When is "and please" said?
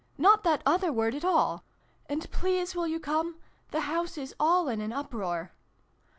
2.09-2.75